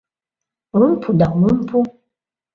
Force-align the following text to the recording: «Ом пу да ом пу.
«Ом 0.81 0.91
пу 1.01 1.09
да 1.19 1.27
ом 1.47 1.55
пу. 1.69 1.77